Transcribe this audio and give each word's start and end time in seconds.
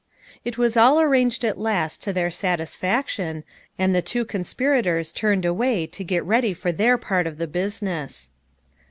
It 0.43 0.57
was 0.57 0.75
all 0.75 0.99
arranged 0.99 1.45
at 1.45 1.59
last 1.59 2.01
to 2.01 2.11
their 2.11 2.29
satisfac 2.29 3.07
tion, 3.09 3.43
and 3.77 3.93
the 3.93 4.01
two 4.01 4.25
conspirators 4.25 5.13
turned 5.13 5.45
away 5.45 5.85
to 5.85 6.03
get 6.03 6.25
ready 6.25 6.55
for 6.55 6.71
their 6.71 6.97
part 6.97 7.27
of 7.27 7.37
the 7.37 7.45
business. 7.45 8.31